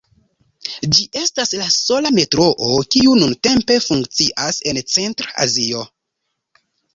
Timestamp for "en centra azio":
4.73-5.85